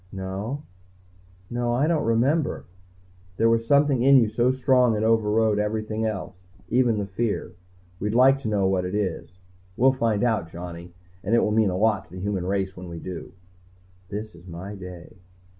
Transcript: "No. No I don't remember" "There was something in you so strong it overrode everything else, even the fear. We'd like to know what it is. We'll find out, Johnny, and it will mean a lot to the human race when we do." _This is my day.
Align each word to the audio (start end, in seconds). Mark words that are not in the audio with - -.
"No. 0.11 0.63
No 1.51 1.73
I 1.73 1.85
don't 1.85 2.03
remember" 2.03 2.65
"There 3.37 3.49
was 3.51 3.67
something 3.67 4.01
in 4.01 4.17
you 4.17 4.29
so 4.29 4.51
strong 4.51 4.95
it 4.95 5.03
overrode 5.03 5.59
everything 5.59 6.05
else, 6.05 6.33
even 6.69 6.97
the 6.97 7.05
fear. 7.05 7.51
We'd 7.99 8.15
like 8.15 8.39
to 8.39 8.47
know 8.47 8.65
what 8.65 8.83
it 8.83 8.95
is. 8.95 9.37
We'll 9.77 9.93
find 9.93 10.23
out, 10.23 10.49
Johnny, 10.49 10.91
and 11.23 11.35
it 11.35 11.43
will 11.43 11.51
mean 11.51 11.69
a 11.69 11.77
lot 11.77 12.05
to 12.05 12.13
the 12.15 12.19
human 12.19 12.47
race 12.47 12.75
when 12.75 12.89
we 12.89 12.97
do." 12.97 13.33
_This 14.09 14.33
is 14.35 14.47
my 14.47 14.73
day. 14.73 15.17